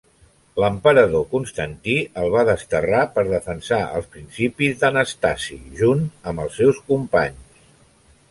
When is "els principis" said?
3.99-4.81